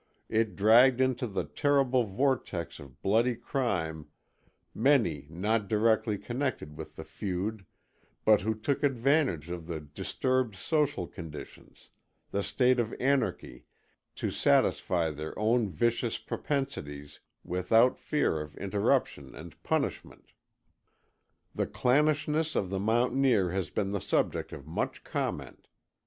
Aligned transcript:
It 0.29 0.55
dragged 0.55 0.99
into 0.99 1.27
the 1.27 1.43
terrible 1.43 2.05
vortex 2.05 2.79
of 2.79 3.03
bloody 3.03 3.35
crime 3.35 4.07
many 4.73 5.27
not 5.29 5.67
directly 5.67 6.17
connected 6.17 6.75
with 6.75 6.95
the 6.95 7.03
feud, 7.03 7.67
but 8.25 8.41
who 8.41 8.55
took 8.55 8.81
advantage 8.81 9.51
of 9.51 9.67
the 9.67 9.79
disturbed 9.79 10.55
social 10.55 11.05
conditions, 11.05 11.89
the 12.31 12.41
state 12.41 12.79
of 12.79 12.95
anarchy, 12.99 13.65
to 14.15 14.31
satisfy 14.31 15.11
their 15.11 15.37
own 15.37 15.69
vicious 15.69 16.17
propensities 16.17 17.19
without 17.43 17.99
fear 17.99 18.41
of 18.41 18.57
interruption 18.57 19.35
and 19.35 19.61
punishment. 19.61 20.31
The 21.53 21.67
clannishness 21.67 22.55
of 22.55 22.71
the 22.71 22.79
mountaineer 22.79 23.51
has 23.51 23.69
been 23.69 23.91
the 23.91 24.01
subject 24.01 24.51
of 24.51 24.65
much 24.65 25.03
comment. 25.03 25.67